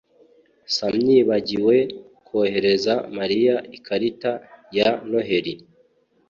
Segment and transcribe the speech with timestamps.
[0.75, 1.75] samyibagiwe
[2.27, 4.31] kohereza Mariya ikarita
[4.77, 5.53] ya Noheri